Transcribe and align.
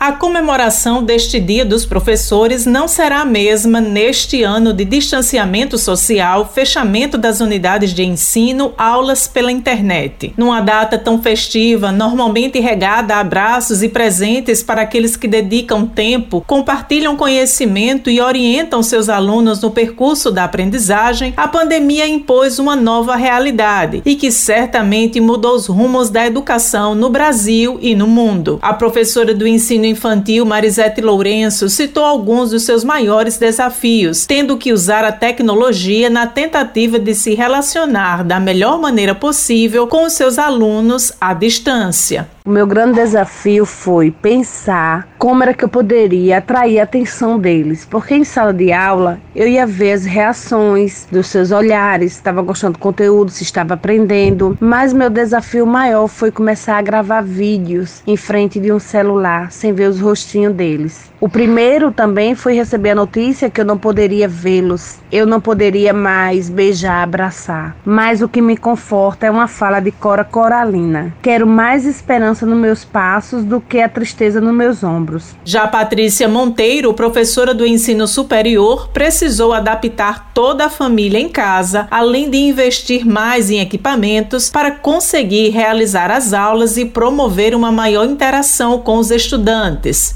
A 0.00 0.12
comemoração 0.12 1.02
deste 1.02 1.38
Dia 1.38 1.62
dos 1.62 1.84
Professores 1.84 2.64
não 2.64 2.88
será 2.88 3.20
a 3.20 3.24
mesma 3.26 3.82
neste 3.82 4.42
ano 4.42 4.72
de 4.72 4.82
distanciamento 4.82 5.76
social, 5.76 6.50
fechamento 6.54 7.18
das 7.18 7.40
unidades 7.40 7.92
de 7.92 8.02
ensino, 8.02 8.72
aulas 8.78 9.28
pela 9.28 9.52
internet. 9.52 10.32
Numa 10.38 10.62
data 10.62 10.96
tão 10.96 11.20
festiva, 11.22 11.92
normalmente 11.92 12.58
regada 12.58 13.14
a 13.16 13.20
abraços 13.20 13.82
e 13.82 13.90
presentes 13.90 14.62
para 14.62 14.80
aqueles 14.80 15.16
que 15.16 15.28
dedicam 15.28 15.84
tempo, 15.84 16.42
compartilham 16.46 17.14
conhecimento 17.14 18.08
e 18.08 18.22
orientam 18.22 18.82
seus 18.82 19.10
alunos 19.10 19.60
no 19.60 19.70
percurso 19.70 20.30
da 20.30 20.44
aprendizagem, 20.44 21.34
a 21.36 21.46
pandemia 21.46 22.08
impôs 22.08 22.58
uma 22.58 22.74
nova 22.74 23.16
realidade 23.16 24.00
e 24.06 24.16
que 24.16 24.32
certamente 24.32 25.20
mudou 25.20 25.54
os 25.54 25.66
rumos 25.66 26.08
da 26.08 26.26
educação 26.26 26.94
no 26.94 27.10
Brasil 27.10 27.78
e 27.82 27.94
no 27.94 28.06
mundo. 28.06 28.58
A 28.62 28.72
professora 28.72 29.34
do 29.34 29.46
ensino 29.46 29.89
infantil 29.90 30.46
Marisete 30.46 31.00
Lourenço 31.00 31.68
citou 31.68 32.04
alguns 32.04 32.50
dos 32.50 32.62
seus 32.62 32.84
maiores 32.84 33.36
desafios, 33.36 34.24
tendo 34.24 34.56
que 34.56 34.72
usar 34.72 35.04
a 35.04 35.12
tecnologia 35.12 36.08
na 36.08 36.26
tentativa 36.26 36.98
de 36.98 37.14
se 37.14 37.34
relacionar 37.34 38.24
da 38.24 38.40
melhor 38.40 38.78
maneira 38.80 39.14
possível 39.14 39.86
com 39.86 40.04
os 40.04 40.14
seus 40.14 40.38
alunos 40.38 41.12
à 41.20 41.34
distância. 41.34 42.28
O 42.44 42.50
meu 42.50 42.66
grande 42.66 42.94
desafio 42.94 43.66
foi 43.66 44.10
pensar 44.10 45.08
como 45.18 45.42
era 45.42 45.52
que 45.52 45.62
eu 45.62 45.68
poderia 45.68 46.38
atrair 46.38 46.80
a 46.80 46.84
atenção 46.84 47.38
deles, 47.38 47.86
porque 47.88 48.14
em 48.14 48.24
sala 48.24 48.52
de 48.52 48.72
aula 48.72 49.20
eu 49.36 49.46
ia 49.46 49.66
ver 49.66 49.92
as 49.92 50.06
reações 50.06 51.06
dos 51.12 51.26
seus 51.26 51.50
olhares, 51.52 52.12
se 52.12 52.18
estava 52.18 52.40
gostando 52.40 52.72
do 52.72 52.78
conteúdo, 52.78 53.30
se 53.30 53.42
estava 53.42 53.74
aprendendo, 53.74 54.56
mas 54.58 54.94
meu 54.94 55.10
desafio 55.10 55.66
maior 55.66 56.08
foi 56.08 56.30
começar 56.30 56.78
a 56.78 56.82
gravar 56.82 57.20
vídeos 57.20 58.02
em 58.06 58.16
frente 58.16 58.58
de 58.58 58.72
um 58.72 58.78
celular, 58.78 59.52
sem 59.52 59.72
ver 59.80 59.88
os 59.88 59.98
rostinhos 59.98 60.52
deles. 60.52 61.10
O 61.18 61.28
primeiro 61.28 61.90
também 61.90 62.34
foi 62.34 62.54
receber 62.54 62.90
a 62.90 62.94
notícia 62.94 63.48
que 63.48 63.60
eu 63.60 63.64
não 63.64 63.78
poderia 63.78 64.28
vê-los, 64.28 64.98
eu 65.10 65.26
não 65.26 65.40
poderia 65.40 65.92
mais 65.92 66.50
beijar, 66.50 67.02
abraçar. 67.02 67.76
Mas 67.84 68.20
o 68.20 68.28
que 68.28 68.42
me 68.42 68.56
conforta 68.56 69.26
é 69.26 69.30
uma 69.30 69.48
fala 69.48 69.80
de 69.80 69.90
Cora 69.90 70.24
Coralina. 70.24 71.14
Quero 71.22 71.46
mais 71.46 71.86
esperança 71.86 72.44
nos 72.44 72.58
meus 72.58 72.84
passos 72.84 73.42
do 73.42 73.60
que 73.60 73.80
a 73.80 73.88
tristeza 73.88 74.40
nos 74.40 74.54
meus 74.54 74.82
ombros. 74.82 75.34
Já 75.44 75.66
Patrícia 75.66 76.28
Monteiro, 76.28 76.92
professora 76.92 77.54
do 77.54 77.66
ensino 77.66 78.06
superior, 78.06 78.88
precisou 78.88 79.52
adaptar 79.52 80.30
toda 80.34 80.66
a 80.66 80.70
família 80.70 81.18
em 81.18 81.28
casa, 81.28 81.86
além 81.90 82.30
de 82.30 82.38
investir 82.38 83.06
mais 83.06 83.50
em 83.50 83.60
equipamentos 83.60 84.50
para 84.50 84.70
conseguir 84.70 85.50
realizar 85.50 86.10
as 86.10 86.32
aulas 86.32 86.76
e 86.76 86.84
promover 86.84 87.54
uma 87.54 87.72
maior 87.72 88.06
interação 88.06 88.78
com 88.78 88.96
os 88.96 89.10
estudantes. 89.10 89.69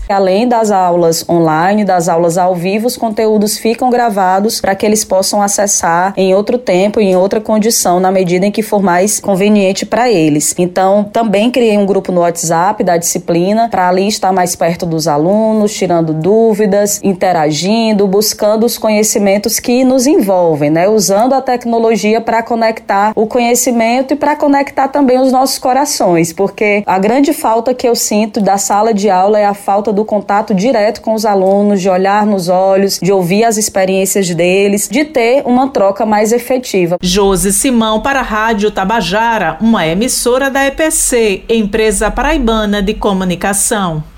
Além 0.09 0.49
das 0.49 0.71
aulas 0.71 1.25
online, 1.29 1.85
das 1.85 2.09
aulas 2.09 2.37
ao 2.39 2.55
vivo, 2.55 2.87
os 2.87 2.97
conteúdos 2.97 3.57
ficam 3.57 3.91
gravados 3.91 4.61
para 4.61 4.75
que 4.75 4.85
eles 4.85 5.05
possam 5.05 5.43
acessar 5.43 6.13
em 6.17 6.35
outro 6.35 6.59
tempo 6.59 7.01
em 7.01 7.17
outra 7.17 7.41
condição, 7.41 8.01
na 8.01 8.11
medida 8.11 8.47
em 8.47 8.51
que 8.51 8.63
for 8.63 8.83
mais 8.83 9.21
conveniente 9.21 9.87
para 9.87 10.11
eles. 10.11 10.55
Então, 10.59 11.05
também 11.05 11.51
criei 11.51 11.77
um 11.77 11.87
grupo 11.87 12.11
no 12.11 12.21
WhatsApp 12.21 12.83
da 12.83 12.97
disciplina 12.97 13.69
para 13.69 13.89
ali 13.89 14.09
estar 14.09 14.33
mais 14.33 14.57
perto 14.57 14.87
dos 14.87 15.07
alunos, 15.07 15.75
tirando 15.75 16.13
dúvidas, 16.13 17.01
interagindo, 17.03 18.07
buscando 18.07 18.65
os 18.65 18.79
conhecimentos 18.79 19.59
que 19.59 19.85
nos 19.85 20.07
envolvem, 20.07 20.71
né? 20.71 20.89
Usando 20.89 21.35
a 21.35 21.41
tecnologia 21.41 22.21
para 22.21 22.43
conectar 22.43 23.13
o 23.15 23.27
conhecimento 23.27 24.15
e 24.15 24.17
para 24.17 24.37
conectar 24.37 24.89
também 24.89 25.19
os 25.19 25.33
nossos 25.33 25.59
corações, 25.59 26.33
porque 26.33 26.83
a 26.87 26.99
grande 26.99 27.33
falta 27.33 27.75
que 27.75 27.89
eu 27.89 27.95
sinto 27.95 28.41
da 28.41 28.57
sala 28.57 28.93
de 28.93 29.11
aula 29.11 29.39
é 29.39 29.44
a 29.45 29.55
falta 29.55 29.93
do 29.93 30.05
contato 30.05 30.55
direto 30.55 30.75
direto 30.75 31.01
com 31.01 31.15
os 31.15 31.25
alunos, 31.25 31.81
de 31.81 31.89
olhar 31.89 32.27
nos 32.27 32.49
olhos, 32.49 32.99
de 33.03 33.13
ouvir 33.13 33.45
as 33.45 33.57
experiências 33.57 34.29
deles, 34.35 34.89
de 34.89 35.05
ter 35.05 35.43
uma 35.47 35.69
troca 35.69 36.05
mais 36.05 36.33
efetiva. 36.33 36.97
Josi 37.01 37.53
Simão 37.53 38.01
para 38.01 38.21
a 38.21 38.23
Rádio 38.23 38.71
Tabajara, 38.71 39.57
uma 39.61 39.87
emissora 39.87 40.51
da 40.51 40.67
EPC, 40.67 41.45
empresa 41.49 42.11
paraibana 42.11 42.83
de 42.83 42.95
comunicação. 42.95 44.14